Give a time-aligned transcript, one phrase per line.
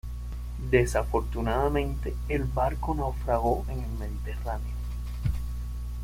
[0.71, 4.73] Desafortunadamente el barco naufragó en el Mediterráneo.